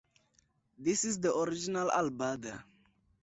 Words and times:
This 0.79 1.05
is 1.05 1.19
the 1.19 1.31
Original 1.37 1.91
Al-Burda. 1.91 2.63